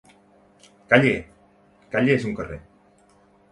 —Calle! 0.93 1.11
—Calle 1.93 2.17
és 2.17 2.27
un 2.33 2.37
carrer. 2.43 2.61